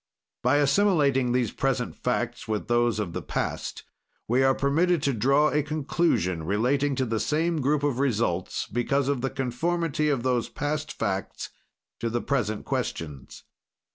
"By 0.41 0.55
assimilating 0.57 1.31
these 1.31 1.51
present 1.51 1.95
facts 1.95 2.47
with 2.47 2.67
those 2.67 2.97
of 2.97 3.13
the 3.13 3.21
past, 3.21 3.83
we 4.27 4.41
are 4.41 4.55
permitted 4.55 5.03
to 5.03 5.13
draw 5.13 5.49
a 5.51 5.61
conclusion, 5.61 6.41
relating 6.41 6.95
to 6.95 7.05
the 7.05 7.19
same 7.19 7.61
group 7.61 7.83
of 7.83 7.99
results, 7.99 8.65
because 8.65 9.07
of 9.07 9.21
the 9.21 9.29
conformity 9.29 10.09
of 10.09 10.23
those 10.23 10.49
past 10.49 10.91
facts 10.91 11.49
to 11.99 12.09
the 12.09 12.19
present 12.23 12.65
questions. 12.65 13.43